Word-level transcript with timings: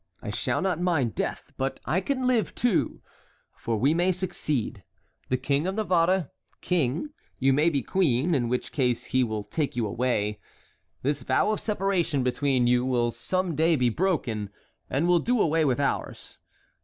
I 0.19 0.31
shall 0.31 0.63
not 0.63 0.81
mind 0.81 1.13
death; 1.13 1.51
but 1.59 1.79
I 1.85 2.01
can 2.01 2.25
live, 2.25 2.55
too, 2.55 3.03
for 3.55 3.77
we 3.77 3.93
may 3.93 4.11
succeed. 4.11 4.83
The 5.29 5.37
King 5.37 5.67
of 5.67 5.75
Navarre, 5.75 6.31
king, 6.59 7.11
you 7.37 7.53
may 7.53 7.69
be 7.69 7.83
queen, 7.83 8.33
in 8.33 8.49
which 8.49 8.71
case 8.71 9.03
he 9.05 9.23
will 9.23 9.43
take 9.43 9.75
you 9.75 9.85
away. 9.85 10.39
This 11.03 11.21
vow 11.21 11.51
of 11.51 11.59
separation 11.61 12.23
between 12.23 12.65
you 12.65 12.83
will 12.83 13.11
some 13.11 13.55
day 13.55 13.75
be 13.75 13.89
broken, 13.89 14.49
and 14.89 15.07
will 15.07 15.19
do 15.19 15.39
away 15.39 15.65
with 15.65 15.79
ours. 15.79 16.39